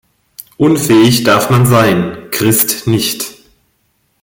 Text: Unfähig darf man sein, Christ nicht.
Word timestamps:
Unfähig 0.57 1.25
darf 1.25 1.51
man 1.51 1.67
sein, 1.67 2.31
Christ 2.31 2.87
nicht. 2.87 3.23